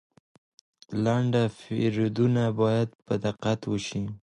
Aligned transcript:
لنډه 1.03 1.43
پیرودنه 1.59 2.45
باید 2.61 2.89
په 3.05 3.13
دقت 3.25 3.59
وشي. 3.71 4.03